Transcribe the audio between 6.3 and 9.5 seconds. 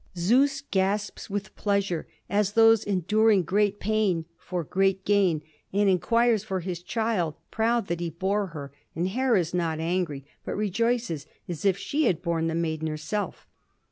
for his child, proud that he bore her, and Hera